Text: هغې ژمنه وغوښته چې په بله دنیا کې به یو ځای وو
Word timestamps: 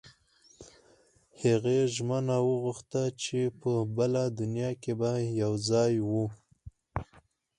هغې 1.41 1.79
ژمنه 1.95 2.37
وغوښته 2.49 3.03
چې 3.23 3.39
په 3.59 3.71
بله 3.97 4.23
دنیا 4.39 4.71
کې 4.81 4.93
به 4.99 5.11
یو 5.41 5.53
ځای 5.69 5.93
وو 6.09 6.25